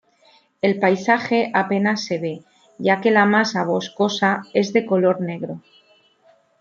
[0.63, 2.41] El paisaje apenas se ve,
[2.79, 5.61] ya que la masa boscosa es de color negro.